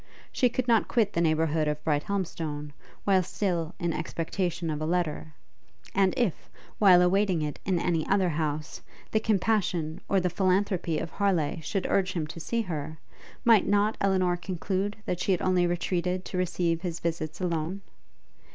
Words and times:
She 0.31 0.49
could 0.49 0.67
not 0.67 0.87
quit 0.87 1.13
the 1.13 1.21
neighbourhood 1.21 1.67
of 1.67 1.83
Brighthelmstone, 1.83 2.73
while 3.03 3.21
still 3.21 3.75
in 3.77 3.93
expectation 3.93 4.71
of 4.71 4.81
a 4.81 4.87
letter; 4.87 5.35
and 5.93 6.15
if, 6.17 6.49
while 6.79 7.03
awaiting 7.03 7.43
it 7.43 7.59
in 7.67 7.77
any 7.77 8.07
other 8.07 8.29
house, 8.29 8.81
the 9.11 9.19
compassion, 9.19 10.01
or 10.09 10.19
the 10.19 10.27
philanthropy 10.31 10.97
of 10.97 11.11
Harleigh 11.11 11.61
should 11.61 11.85
urge 11.87 12.13
him 12.13 12.25
to 12.25 12.39
see 12.39 12.63
her, 12.63 12.97
might 13.45 13.67
not 13.67 13.95
Elinor 14.01 14.37
conclude 14.37 14.97
that 15.05 15.19
she 15.19 15.33
had 15.33 15.41
only 15.43 15.67
retreated 15.67 16.25
to 16.25 16.35
receive 16.39 16.81
his 16.81 16.99
visits 16.99 17.39
alone? 17.39 17.81